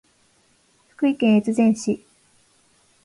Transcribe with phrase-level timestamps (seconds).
[0.87, 2.03] 福井県越前市